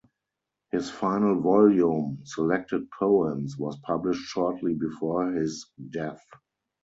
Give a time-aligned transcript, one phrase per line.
[0.71, 6.25] His final volume, "Selected Poems", was published shortly before his death.